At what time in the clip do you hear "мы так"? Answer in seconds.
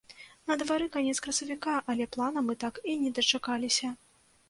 2.49-2.83